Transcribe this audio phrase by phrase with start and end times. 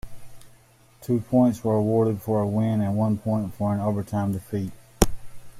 [1.03, 4.71] Two points were awarded for a win and one point for an overtime defeat.